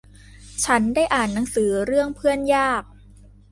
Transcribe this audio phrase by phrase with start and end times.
[0.65, 2.83] ฉันได้อ่านหนังสือเรื่องเพื่อนยาก